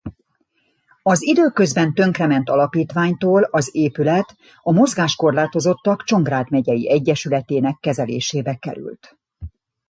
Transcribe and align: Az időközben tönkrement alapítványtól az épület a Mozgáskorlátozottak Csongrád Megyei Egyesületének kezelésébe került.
Az 1.03 1.21
időközben 1.27 1.93
tönkrement 1.93 2.49
alapítványtól 2.49 3.43
az 3.43 3.69
épület 3.71 4.37
a 4.61 4.71
Mozgáskorlátozottak 4.71 6.03
Csongrád 6.03 6.49
Megyei 6.51 6.89
Egyesületének 6.91 7.77
kezelésébe 7.81 8.55
került. 8.55 9.17